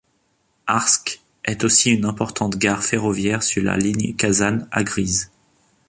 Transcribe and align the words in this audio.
Arsk 0.65 1.21
est 1.45 1.63
aussi 1.63 1.91
une 1.91 2.05
importante 2.05 2.55
gare 2.57 2.81
ferroviaire 2.83 3.43
sur 3.43 3.61
la 3.63 3.77
ligne 3.77 4.15
Kazan– 4.15 4.67
Agryz. 4.71 5.29